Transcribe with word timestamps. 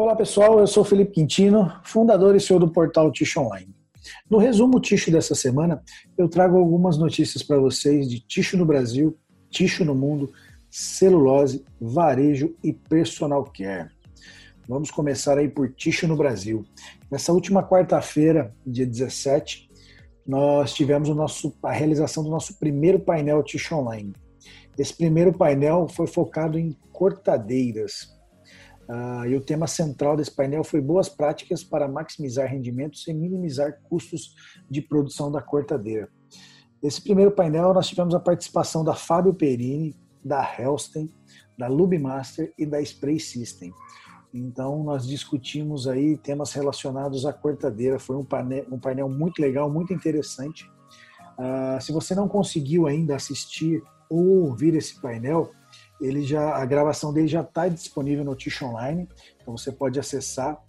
Olá 0.00 0.16
pessoal, 0.16 0.58
eu 0.58 0.66
sou 0.66 0.82
Felipe 0.82 1.12
Quintino, 1.12 1.70
fundador 1.84 2.34
e 2.34 2.40
CEO 2.40 2.58
do 2.58 2.72
portal 2.72 3.12
Ticho 3.12 3.38
Online. 3.38 3.68
No 4.30 4.38
resumo 4.38 4.80
Ticho 4.80 5.10
dessa 5.10 5.34
semana, 5.34 5.82
eu 6.16 6.26
trago 6.26 6.56
algumas 6.56 6.96
notícias 6.96 7.42
para 7.42 7.58
vocês 7.58 8.08
de 8.08 8.18
Ticho 8.18 8.56
no 8.56 8.64
Brasil, 8.64 9.14
Ticho 9.50 9.84
no 9.84 9.94
mundo, 9.94 10.32
celulose, 10.70 11.66
varejo 11.78 12.56
e 12.64 12.72
personal 12.72 13.44
care. 13.44 13.90
Vamos 14.66 14.90
começar 14.90 15.36
aí 15.36 15.50
por 15.50 15.70
Ticho 15.70 16.08
no 16.08 16.16
Brasil. 16.16 16.64
Nessa 17.10 17.30
última 17.34 17.62
quarta-feira, 17.62 18.54
dia 18.66 18.86
17, 18.86 19.68
nós 20.26 20.72
tivemos 20.72 21.10
nosso, 21.10 21.54
a 21.62 21.72
realização 21.72 22.24
do 22.24 22.30
nosso 22.30 22.58
primeiro 22.58 23.00
painel 23.00 23.42
Ticho 23.42 23.74
Online. 23.74 24.14
Esse 24.78 24.96
primeiro 24.96 25.30
painel 25.30 25.88
foi 25.90 26.06
focado 26.06 26.58
em 26.58 26.74
cortadeiras, 26.90 28.18
Uh, 28.90 29.24
e 29.28 29.36
o 29.36 29.40
tema 29.40 29.68
central 29.68 30.16
desse 30.16 30.32
painel 30.32 30.64
foi 30.64 30.80
boas 30.80 31.08
práticas 31.08 31.62
para 31.62 31.86
maximizar 31.86 32.48
rendimentos 32.48 33.06
e 33.06 33.14
minimizar 33.14 33.80
custos 33.84 34.34
de 34.68 34.82
produção 34.82 35.30
da 35.30 35.40
cortadeira. 35.40 36.08
Esse 36.82 37.00
primeiro 37.00 37.30
painel 37.30 37.72
nós 37.72 37.86
tivemos 37.86 38.16
a 38.16 38.18
participação 38.18 38.82
da 38.82 38.96
Fábio 38.96 39.32
Perini, 39.32 39.94
da 40.24 40.42
Helston, 40.58 41.08
da 41.56 41.68
Lubmaster 41.68 42.52
e 42.58 42.66
da 42.66 42.80
Spray 42.80 43.20
System. 43.20 43.72
Então 44.34 44.82
nós 44.82 45.06
discutimos 45.06 45.86
aí 45.86 46.16
temas 46.16 46.52
relacionados 46.52 47.24
à 47.24 47.32
cortadeira. 47.32 47.96
Foi 47.96 48.16
um 48.16 48.24
painel, 48.24 48.66
um 48.72 48.78
painel 48.78 49.08
muito 49.08 49.40
legal, 49.40 49.70
muito 49.70 49.94
interessante. 49.94 50.68
Uh, 51.38 51.80
se 51.80 51.92
você 51.92 52.12
não 52.12 52.26
conseguiu 52.26 52.88
ainda 52.88 53.14
assistir 53.14 53.84
ou 54.08 54.46
ouvir 54.46 54.74
esse 54.74 55.00
painel, 55.00 55.52
ele 56.00 56.22
já 56.22 56.56
a 56.56 56.64
gravação 56.64 57.12
dele 57.12 57.28
já 57.28 57.42
está 57.42 57.68
disponível 57.68 58.24
no 58.24 58.34
Tish 58.34 58.62
Online, 58.62 59.08
então 59.40 59.56
você 59.56 59.70
pode 59.70 59.98
acessar 59.98 60.62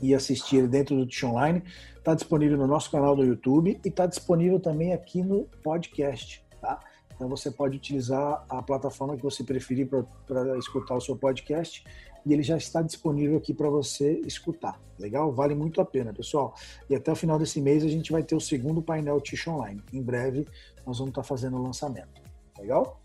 e 0.00 0.14
assistir 0.14 0.66
dentro 0.66 0.96
do 0.96 1.06
Tish 1.06 1.24
Online. 1.24 1.62
Está 1.96 2.14
disponível 2.14 2.56
no 2.56 2.66
nosso 2.66 2.90
canal 2.90 3.14
do 3.14 3.24
YouTube 3.24 3.78
e 3.84 3.88
está 3.88 4.06
disponível 4.06 4.58
também 4.58 4.92
aqui 4.92 5.22
no 5.22 5.44
podcast, 5.62 6.44
tá? 6.60 6.80
Então 7.14 7.28
você 7.28 7.50
pode 7.50 7.76
utilizar 7.76 8.44
a 8.48 8.62
plataforma 8.62 9.14
que 9.14 9.22
você 9.22 9.44
preferir 9.44 9.86
para 10.26 10.58
escutar 10.58 10.94
o 10.94 11.00
seu 11.00 11.14
podcast 11.14 11.84
e 12.24 12.32
ele 12.32 12.42
já 12.42 12.56
está 12.56 12.80
disponível 12.80 13.36
aqui 13.36 13.52
para 13.52 13.68
você 13.68 14.20
escutar. 14.26 14.80
Legal? 14.98 15.30
Vale 15.32 15.54
muito 15.54 15.80
a 15.80 15.84
pena, 15.84 16.12
pessoal. 16.12 16.54
E 16.88 16.94
até 16.94 17.12
o 17.12 17.16
final 17.16 17.38
desse 17.38 17.60
mês 17.60 17.84
a 17.84 17.88
gente 17.88 18.10
vai 18.10 18.22
ter 18.22 18.34
o 18.34 18.40
segundo 18.40 18.82
painel 18.82 19.20
Tish 19.20 19.46
Online. 19.46 19.82
Em 19.92 20.02
breve 20.02 20.46
nós 20.86 20.98
vamos 20.98 21.10
estar 21.10 21.22
tá 21.22 21.28
fazendo 21.28 21.58
o 21.58 21.62
lançamento. 21.62 22.22
Legal? 22.58 22.99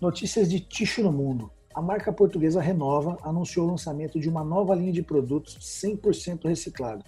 Notícias 0.00 0.48
de 0.48 0.60
Ticho 0.60 1.02
no 1.02 1.10
Mundo. 1.10 1.50
A 1.74 1.82
marca 1.82 2.12
portuguesa 2.12 2.60
Renova 2.60 3.18
anunciou 3.20 3.66
o 3.66 3.70
lançamento 3.70 4.20
de 4.20 4.28
uma 4.28 4.44
nova 4.44 4.72
linha 4.72 4.92
de 4.92 5.02
produtos 5.02 5.58
100% 5.58 6.46
reciclado, 6.46 7.04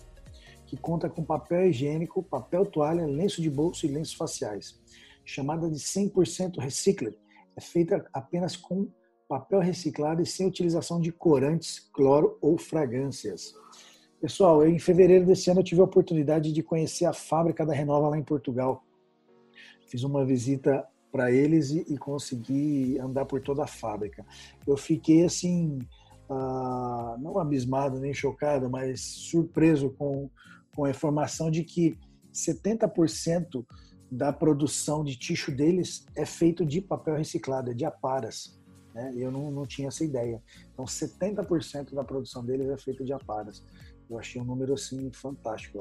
que 0.66 0.76
conta 0.76 1.08
com 1.08 1.22
papel 1.22 1.68
higiênico, 1.68 2.20
papel 2.20 2.66
toalha, 2.66 3.06
lenço 3.06 3.40
de 3.40 3.48
bolso 3.48 3.86
e 3.86 3.88
lenços 3.88 4.14
faciais. 4.14 4.76
Chamada 5.24 5.70
de 5.70 5.76
100% 5.76 6.58
Recycled, 6.58 7.16
é 7.54 7.60
feita 7.60 8.04
apenas 8.12 8.56
com 8.56 8.88
papel 9.28 9.60
reciclado 9.60 10.20
e 10.20 10.26
sem 10.26 10.48
utilização 10.48 11.00
de 11.00 11.12
corantes, 11.12 11.78
cloro 11.92 12.38
ou 12.40 12.58
fragrâncias. 12.58 13.54
Pessoal, 14.20 14.66
em 14.66 14.80
fevereiro 14.80 15.24
desse 15.24 15.48
ano 15.48 15.60
eu 15.60 15.64
tive 15.64 15.80
a 15.80 15.84
oportunidade 15.84 16.52
de 16.52 16.60
conhecer 16.60 17.04
a 17.04 17.12
fábrica 17.12 17.64
da 17.64 17.72
Renova 17.72 18.08
lá 18.08 18.18
em 18.18 18.24
Portugal. 18.24 18.82
Fiz 19.86 20.02
uma 20.02 20.26
visita 20.26 20.84
para 21.10 21.30
eles 21.30 21.70
e, 21.70 21.84
e, 21.88 21.98
conseguir 21.98 22.98
andar 23.00 23.24
por 23.24 23.40
toda 23.40 23.64
a 23.64 23.66
fábrica. 23.66 24.24
Eu 24.66 24.76
fiquei 24.76 25.24
assim, 25.24 25.78
uh, 26.28 27.18
não 27.18 27.38
abismado 27.38 27.98
nem 27.98 28.14
chocado, 28.14 28.70
mas 28.70 29.00
surpreso 29.00 29.90
com, 29.90 30.30
com 30.74 30.84
a 30.84 30.90
informação 30.90 31.50
de 31.50 31.64
que 31.64 31.98
70% 32.32 33.64
da 34.10 34.32
produção 34.32 35.04
de 35.04 35.16
ticho 35.16 35.52
deles 35.52 36.06
é 36.16 36.26
feito 36.26 36.64
de 36.64 36.80
papel 36.80 37.16
reciclado, 37.16 37.70
é 37.70 37.74
de 37.74 37.84
aparas. 37.84 38.58
Né? 38.94 39.12
Eu 39.16 39.30
não, 39.30 39.50
não 39.50 39.66
tinha 39.66 39.88
essa 39.88 40.04
ideia. 40.04 40.42
Então, 40.72 40.84
70% 40.84 41.94
da 41.94 42.02
produção 42.02 42.44
deles 42.44 42.68
é 42.68 42.76
feito 42.76 43.04
de 43.04 43.12
aparas. 43.12 43.62
Eu 44.10 44.18
achei 44.18 44.40
um 44.40 44.44
número 44.44 44.74
assim 44.74 45.10
fantástico. 45.12 45.78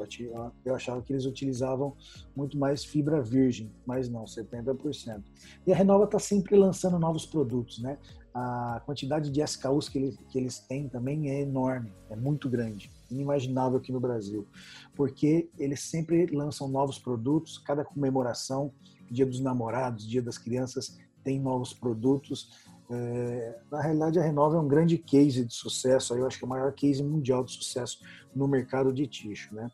Eu, 0.63 0.75
achava 0.75 1.01
que 1.01 1.11
eles 1.11 1.25
utilizavam 1.25 1.95
muito 2.35 2.57
mais 2.59 2.85
fibra 2.85 3.21
virgem, 3.23 3.71
mas 3.85 4.07
não, 4.07 4.23
70%. 4.23 5.23
E 5.65 5.73
a 5.73 5.75
Renova 5.75 6.03
está 6.03 6.19
sempre 6.19 6.55
lançando 6.55 6.99
novos 6.99 7.25
produtos, 7.25 7.81
né? 7.81 7.97
A 8.31 8.81
quantidade 8.85 9.31
de 9.31 9.41
SKUs 9.41 9.89
que 9.89 9.97
eles, 9.97 10.17
que 10.29 10.37
eles 10.37 10.59
têm 10.59 10.87
também 10.87 11.31
é 11.31 11.41
enorme, 11.41 11.91
é 12.09 12.15
muito 12.15 12.47
grande, 12.47 12.91
inimaginável 13.09 13.79
aqui 13.79 13.91
no 13.91 13.99
Brasil, 13.99 14.47
porque 14.95 15.49
eles 15.57 15.81
sempre 15.81 16.27
lançam 16.27 16.67
novos 16.67 16.99
produtos, 16.99 17.57
cada 17.57 17.83
comemoração, 17.83 18.71
Dia 19.09 19.25
dos 19.25 19.39
Namorados, 19.39 20.07
Dia 20.07 20.21
das 20.21 20.37
Crianças, 20.37 20.99
tem 21.23 21.39
novos 21.39 21.73
produtos 21.73 22.51
é, 22.91 23.59
na 23.71 23.81
realidade, 23.81 24.19
a 24.19 24.23
Renova 24.23 24.57
é 24.57 24.59
um 24.59 24.67
grande 24.67 24.97
case 24.97 25.45
de 25.45 25.53
sucesso, 25.53 26.15
eu 26.15 26.25
acho 26.25 26.39
que 26.39 26.43
é 26.43 26.47
o 26.47 26.49
maior 26.49 26.73
case 26.73 27.03
mundial 27.03 27.43
de 27.43 27.51
sucesso 27.51 27.99
no 28.35 28.47
mercado 28.47 28.91
de 28.91 29.05
tixo. 29.05 29.53
Né? 29.53 29.69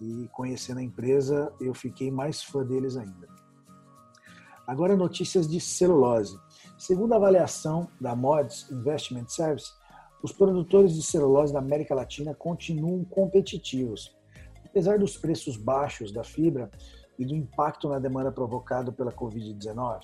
E 0.00 0.28
conhecendo 0.32 0.78
a 0.78 0.82
empresa, 0.82 1.52
eu 1.60 1.74
fiquei 1.74 2.10
mais 2.10 2.42
fã 2.42 2.64
deles 2.64 2.96
ainda. 2.96 3.26
Agora, 4.66 4.96
notícias 4.96 5.48
de 5.48 5.60
celulose. 5.60 6.38
Segundo 6.78 7.12
a 7.12 7.16
avaliação 7.16 7.88
da 8.00 8.14
Mods 8.14 8.70
Investment 8.70 9.26
Service, 9.26 9.72
os 10.22 10.32
produtores 10.32 10.94
de 10.94 11.02
celulose 11.02 11.52
da 11.52 11.58
América 11.58 11.96
Latina 11.96 12.32
continuam 12.32 13.04
competitivos. 13.04 14.16
Apesar 14.64 14.98
dos 14.98 15.18
preços 15.18 15.56
baixos 15.56 16.12
da 16.12 16.22
fibra 16.22 16.70
e 17.18 17.26
do 17.26 17.34
impacto 17.34 17.88
na 17.88 17.98
demanda 17.98 18.30
provocado 18.30 18.92
pela 18.92 19.12
Covid-19, 19.12 20.00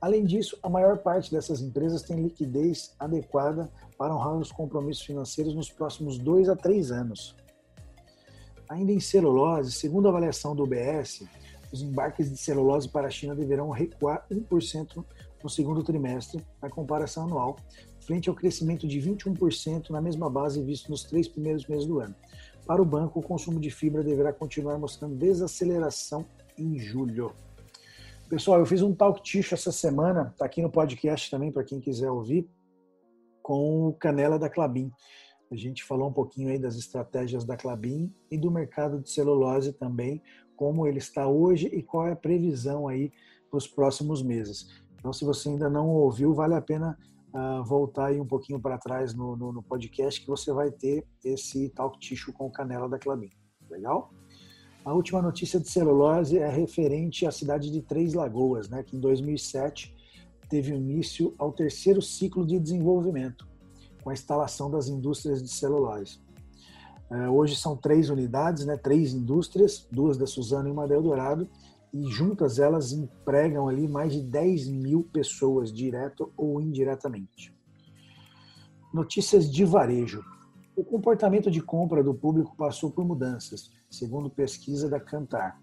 Além 0.00 0.24
disso, 0.24 0.56
a 0.62 0.68
maior 0.68 0.98
parte 0.98 1.30
dessas 1.30 1.60
empresas 1.60 2.02
tem 2.02 2.22
liquidez 2.22 2.94
adequada 2.98 3.68
para 3.96 4.14
honrar 4.14 4.36
os 4.36 4.52
compromissos 4.52 5.04
financeiros 5.04 5.54
nos 5.54 5.70
próximos 5.70 6.18
dois 6.18 6.48
a 6.48 6.54
três 6.54 6.92
anos. 6.92 7.34
Ainda 8.68 8.92
em 8.92 9.00
celulose, 9.00 9.72
segundo 9.72 10.06
a 10.06 10.10
avaliação 10.10 10.54
do 10.54 10.62
UBS, 10.62 11.24
os 11.72 11.82
embarques 11.82 12.30
de 12.30 12.36
celulose 12.36 12.88
para 12.88 13.08
a 13.08 13.10
China 13.10 13.34
deverão 13.34 13.70
recuar 13.70 14.24
1% 14.30 15.04
no 15.42 15.50
segundo 15.50 15.82
trimestre, 15.82 16.44
na 16.62 16.70
comparação 16.70 17.24
anual, 17.24 17.56
frente 18.00 18.28
ao 18.28 18.34
crescimento 18.34 18.86
de 18.86 19.00
21% 19.00 19.90
na 19.90 20.00
mesma 20.00 20.30
base 20.30 20.62
visto 20.62 20.90
nos 20.90 21.04
três 21.04 21.26
primeiros 21.26 21.66
meses 21.66 21.86
do 21.86 22.00
ano. 22.00 22.14
Para 22.66 22.82
o 22.82 22.84
banco, 22.84 23.18
o 23.18 23.22
consumo 23.22 23.58
de 23.58 23.70
fibra 23.70 24.02
deverá 24.02 24.32
continuar 24.32 24.78
mostrando 24.78 25.16
desaceleração 25.16 26.24
em 26.56 26.78
julho. 26.78 27.32
Pessoal, 28.28 28.58
eu 28.58 28.66
fiz 28.66 28.82
um 28.82 28.94
talk 28.94 29.22
ticho 29.22 29.54
essa 29.54 29.72
semana, 29.72 30.34
tá 30.36 30.44
aqui 30.44 30.60
no 30.60 30.70
podcast 30.70 31.30
também 31.30 31.50
para 31.50 31.64
quem 31.64 31.80
quiser 31.80 32.10
ouvir, 32.10 32.46
com 33.42 33.88
o 33.88 33.94
Canela 33.94 34.38
da 34.38 34.50
Clabin. 34.50 34.92
A 35.50 35.56
gente 35.56 35.82
falou 35.82 36.10
um 36.10 36.12
pouquinho 36.12 36.50
aí 36.50 36.58
das 36.58 36.76
estratégias 36.76 37.46
da 37.46 37.56
Clabin 37.56 38.12
e 38.30 38.36
do 38.36 38.50
mercado 38.50 39.00
de 39.00 39.08
celulose 39.08 39.72
também, 39.72 40.22
como 40.56 40.86
ele 40.86 40.98
está 40.98 41.26
hoje 41.26 41.68
e 41.68 41.82
qual 41.82 42.06
é 42.06 42.12
a 42.12 42.16
previsão 42.16 42.86
aí 42.86 43.10
para 43.48 43.56
os 43.56 43.66
próximos 43.66 44.22
meses. 44.22 44.68
Então, 44.98 45.10
se 45.10 45.24
você 45.24 45.48
ainda 45.48 45.70
não 45.70 45.88
ouviu, 45.88 46.34
vale 46.34 46.54
a 46.54 46.60
pena 46.60 46.98
uh, 47.32 47.64
voltar 47.64 48.08
aí 48.08 48.20
um 48.20 48.26
pouquinho 48.26 48.60
para 48.60 48.76
trás 48.76 49.14
no, 49.14 49.36
no, 49.36 49.52
no, 49.52 49.62
podcast 49.62 50.20
que 50.20 50.26
você 50.26 50.52
vai 50.52 50.70
ter 50.70 51.02
esse 51.24 51.70
talk 51.70 51.98
ticho 51.98 52.30
com 52.34 52.44
o 52.44 52.50
Canela 52.50 52.90
da 52.90 52.98
Clabin. 52.98 53.30
Legal? 53.70 54.12
A 54.88 54.94
última 54.94 55.20
notícia 55.20 55.60
de 55.60 55.68
celulose 55.68 56.38
é 56.38 56.48
referente 56.48 57.26
à 57.26 57.30
cidade 57.30 57.70
de 57.70 57.82
Três 57.82 58.14
Lagoas, 58.14 58.70
né, 58.70 58.82
que 58.82 58.96
em 58.96 58.98
2007 58.98 59.94
teve 60.48 60.72
início 60.72 61.34
ao 61.36 61.52
terceiro 61.52 62.00
ciclo 62.00 62.46
de 62.46 62.58
desenvolvimento, 62.58 63.46
com 64.02 64.08
a 64.08 64.14
instalação 64.14 64.70
das 64.70 64.88
indústrias 64.88 65.42
de 65.42 65.50
celulose. 65.50 66.20
É, 67.10 67.28
hoje 67.28 67.54
são 67.54 67.76
três 67.76 68.08
unidades, 68.08 68.64
né, 68.64 68.78
três 68.78 69.12
indústrias, 69.12 69.86
duas 69.92 70.16
da 70.16 70.26
Suzano 70.26 70.70
e 70.70 70.72
uma 70.72 70.88
da 70.88 70.94
Eldorado, 70.94 71.46
e 71.92 72.06
juntas 72.06 72.58
elas 72.58 72.90
empregam 72.90 73.68
ali 73.68 73.86
mais 73.86 74.14
de 74.14 74.22
10 74.22 74.68
mil 74.68 75.06
pessoas, 75.12 75.70
direto 75.70 76.32
ou 76.34 76.62
indiretamente. 76.62 77.54
Notícias 78.90 79.52
de 79.52 79.66
varejo. 79.66 80.24
O 80.78 80.84
comportamento 80.84 81.50
de 81.50 81.60
compra 81.60 82.04
do 82.04 82.14
público 82.14 82.54
passou 82.56 82.88
por 82.88 83.04
mudanças 83.04 83.72
segundo 83.90 84.30
pesquisa 84.30 84.88
da 84.88 85.00
Cantar. 85.00 85.60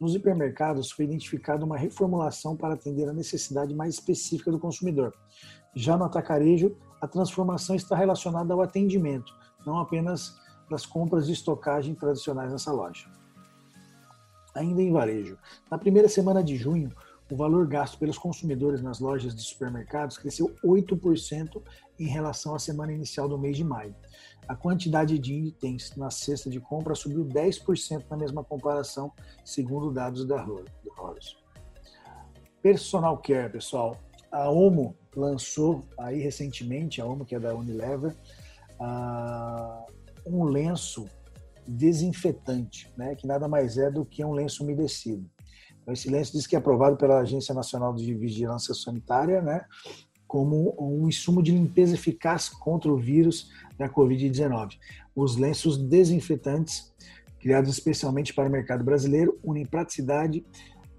Nos 0.00 0.16
hipermercados 0.16 0.90
foi 0.90 1.04
identificada 1.04 1.64
uma 1.64 1.76
reformulação 1.76 2.56
para 2.56 2.74
atender 2.74 3.08
a 3.08 3.12
necessidade 3.12 3.72
mais 3.72 3.94
específica 3.94 4.50
do 4.50 4.58
consumidor. 4.58 5.14
Já 5.76 5.96
no 5.96 6.02
atacarejo, 6.02 6.76
a 7.00 7.06
transformação 7.06 7.76
está 7.76 7.94
relacionada 7.94 8.52
ao 8.52 8.60
atendimento, 8.60 9.32
não 9.64 9.78
apenas 9.78 10.36
das 10.68 10.84
compras 10.84 11.28
de 11.28 11.34
estocagem 11.34 11.94
tradicionais 11.94 12.50
nessa 12.50 12.72
loja. 12.72 13.08
Ainda 14.56 14.82
em 14.82 14.90
varejo, 14.90 15.38
na 15.70 15.78
primeira 15.78 16.08
semana 16.08 16.42
de 16.42 16.56
junho, 16.56 16.90
o 17.30 17.36
valor 17.36 17.66
gasto 17.66 17.98
pelos 17.98 18.16
consumidores 18.16 18.82
nas 18.82 19.00
lojas 19.00 19.34
de 19.34 19.42
supermercados 19.42 20.16
cresceu 20.16 20.54
8% 20.64 21.62
em 21.98 22.06
relação 22.06 22.54
à 22.54 22.58
semana 22.58 22.92
inicial 22.92 23.28
do 23.28 23.38
mês 23.38 23.56
de 23.56 23.64
maio. 23.64 23.94
A 24.46 24.54
quantidade 24.54 25.18
de 25.18 25.34
itens 25.34 25.94
na 25.94 26.10
cesta 26.10 26.48
de 26.48 26.58
compra 26.58 26.94
subiu 26.94 27.24
10% 27.24 28.04
na 28.10 28.16
mesma 28.16 28.42
comparação, 28.42 29.12
segundo 29.44 29.92
dados 29.92 30.26
da 30.26 30.42
Horus. 30.42 31.36
Personal 32.62 33.18
Care, 33.18 33.52
pessoal. 33.52 33.96
A 34.32 34.48
Omo 34.50 34.96
lançou 35.14 35.84
aí 35.98 36.18
recentemente, 36.18 37.00
a 37.00 37.06
Omo, 37.06 37.26
que 37.26 37.34
é 37.34 37.40
da 37.40 37.54
Unilever, 37.54 38.16
uh, 38.80 39.92
um 40.26 40.44
lenço 40.44 41.06
desinfetante, 41.66 42.90
né, 42.96 43.14
que 43.14 43.26
nada 43.26 43.46
mais 43.46 43.76
é 43.76 43.90
do 43.90 44.04
que 44.04 44.24
um 44.24 44.32
lenço 44.32 44.64
umedecido. 44.64 45.28
Esse 45.88 46.10
lenço 46.10 46.32
diz 46.32 46.46
que 46.46 46.54
é 46.54 46.58
aprovado 46.58 46.96
pela 46.96 47.20
Agência 47.20 47.54
Nacional 47.54 47.94
de 47.94 48.14
Vigilância 48.14 48.74
Sanitária, 48.74 49.40
né, 49.40 49.64
como 50.26 50.76
um 50.78 51.08
insumo 51.08 51.42
de 51.42 51.50
limpeza 51.50 51.94
eficaz 51.94 52.48
contra 52.48 52.92
o 52.92 52.98
vírus 52.98 53.50
da 53.78 53.88
Covid-19. 53.88 54.76
Os 55.16 55.36
lenços 55.36 55.78
desinfetantes, 55.78 56.92
criados 57.40 57.70
especialmente 57.70 58.34
para 58.34 58.48
o 58.48 58.52
mercado 58.52 58.84
brasileiro, 58.84 59.38
unem 59.42 59.64
praticidade 59.64 60.44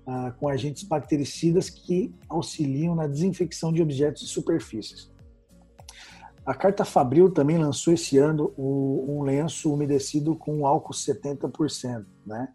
ah, 0.08 0.34
com 0.40 0.50
agentes 0.50 0.84
bactericidas 0.84 1.70
que 1.70 2.12
auxiliam 2.28 2.96
na 2.96 3.06
desinfecção 3.06 3.72
de 3.72 3.82
objetos 3.82 4.24
e 4.24 4.28
superfícies. 4.28 5.12
A 6.44 6.56
Carta 6.56 6.84
Fabril 6.84 7.30
também 7.30 7.60
lançou 7.60 7.94
esse 7.94 8.18
ano 8.18 8.52
um 8.58 9.22
lenço 9.22 9.72
umedecido 9.72 10.36
com 10.36 10.66
álcool 10.66 10.94
70%, 10.94 12.04
né? 12.26 12.48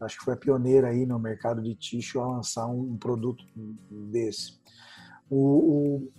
Acho 0.00 0.18
que 0.18 0.24
foi 0.24 0.34
a 0.34 0.36
pioneira 0.36 0.88
aí 0.88 1.04
no 1.04 1.18
mercado 1.18 1.62
de 1.62 1.74
tixo 1.74 2.20
a 2.20 2.26
lançar 2.26 2.66
um 2.66 2.96
produto 2.96 3.44
desse. 4.10 4.58
O, 5.28 5.36
o, 5.36 6.12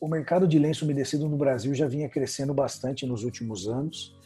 o 0.00 0.08
mercado 0.08 0.46
de 0.46 0.58
lenço 0.58 0.84
umedecido 0.84 1.28
no 1.28 1.36
Brasil 1.36 1.74
já 1.74 1.86
vinha 1.86 2.08
crescendo 2.08 2.54
bastante 2.54 3.06
nos 3.06 3.24
últimos 3.24 3.66
anos, 3.66 4.16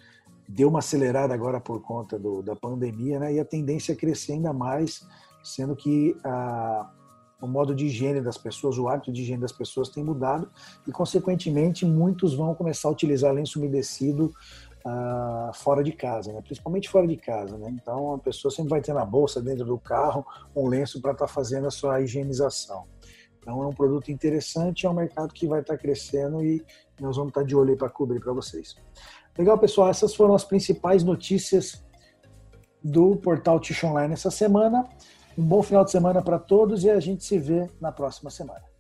deu 0.49 0.69
uma 0.69 0.81
acelerada 0.81 1.33
agora 1.33 1.61
por 1.61 1.81
conta 1.83 2.19
do, 2.19 2.43
da 2.43 2.55
pandemia, 2.55 3.19
né? 3.19 3.35
E 3.35 3.41
a 3.41 3.45
tendência 3.45 3.93
é 3.93 3.97
crescer 3.97 4.33
ainda 4.33 4.53
mais, 4.53 5.07
sendo 5.43 5.75
que 5.75 6.17
a, 6.25 6.91
o 7.41 7.47
modo 7.47 7.75
de 7.75 7.87
higiene 7.87 8.21
das 8.21 8.39
pessoas, 8.39 8.79
o 8.79 8.89
hábito 8.89 9.13
de 9.13 9.23
higiene 9.23 9.41
das 9.41 9.53
pessoas 9.53 9.89
tem 9.89 10.03
mudado 10.03 10.51
e, 10.87 10.93
consequentemente, 10.93 11.85
muitos 11.85 12.35
vão 12.35 12.55
começar 12.55 12.89
a 12.89 12.93
utilizar 12.93 13.33
lenço 13.33 13.59
umedecido 13.59 14.33
uh, 14.85 15.53
fora 15.55 15.83
de 15.83 15.93
casa, 15.93 16.33
né? 16.33 16.41
principalmente 16.43 16.89
fora 16.89 17.07
de 17.07 17.17
casa. 17.17 17.57
Né? 17.57 17.71
Então, 17.71 18.15
a 18.15 18.19
pessoa 18.19 18.51
sempre 18.51 18.71
vai 18.71 18.81
ter 18.81 18.93
na 18.93 19.05
bolsa, 19.05 19.41
dentro 19.41 19.65
do 19.65 19.79
carro, 19.79 20.25
um 20.55 20.69
lenço 20.69 21.01
para 21.01 21.13
estar 21.13 21.27
tá 21.27 21.33
fazendo 21.33 21.67
a 21.67 21.71
sua 21.71 22.01
higienização. 22.01 22.85
Então, 23.39 23.63
é 23.63 23.67
um 23.67 23.73
produto 23.73 24.11
interessante, 24.11 24.87
é 24.87 24.91
um 24.91 24.95
mercado 24.95 25.33
que 25.33 25.47
vai 25.47 25.61
estar 25.61 25.75
tá 25.75 25.79
crescendo 25.79 26.43
e 26.43 26.65
nós 27.01 27.17
vamos 27.17 27.31
estar 27.31 27.43
tá 27.43 27.47
de 27.47 27.55
olho 27.55 27.77
para 27.77 27.91
cobrir 27.91 28.21
para 28.21 28.33
vocês. 28.33 28.75
Legal, 29.37 29.59
pessoal, 29.59 29.89
essas 29.89 30.15
foram 30.15 30.35
as 30.35 30.45
principais 30.45 31.03
notícias 31.03 31.85
do 32.83 33.17
portal 33.17 33.59
Tish 33.59 33.83
Online 33.85 34.13
essa 34.13 34.31
semana. 34.31 34.89
Um 35.37 35.45
bom 35.45 35.63
final 35.63 35.85
de 35.85 35.91
semana 35.91 36.23
para 36.23 36.39
todos 36.39 36.85
e 36.85 36.91
a 36.91 37.01
gente 37.01 37.25
se 37.25 37.39
vê 37.39 37.69
na 37.81 37.91
próxima 37.91 38.31
semana. 38.31 38.74